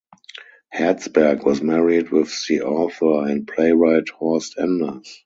Herzberg 0.73 1.45
was 1.45 1.61
married 1.61 2.09
with 2.09 2.33
the 2.49 2.61
author 2.63 3.27
and 3.27 3.47
playwright 3.47 4.09
Horst 4.09 4.55
Enders. 4.57 5.19